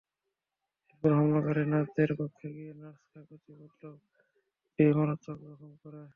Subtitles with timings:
[0.85, 3.93] এরপর হামলাকারীরা নার্সদের কক্ষে গিয়ে নার্স কাকতি বলকেও
[4.59, 6.01] কুপিয়ে মারাত্মক জখম করে।